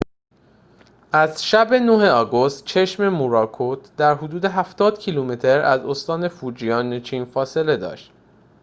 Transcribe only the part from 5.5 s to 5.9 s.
از